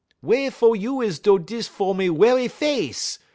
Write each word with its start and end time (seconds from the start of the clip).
Wey 0.23 0.49
fer 0.49 0.73
you 0.73 0.99
is 1.01 1.19
do 1.19 1.37
dis 1.37 1.67
'fo' 1.67 1.93
me 1.93 2.09
werry 2.09 2.47
face? 2.47 3.19